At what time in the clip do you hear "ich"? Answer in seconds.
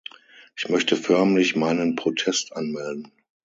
0.57-0.67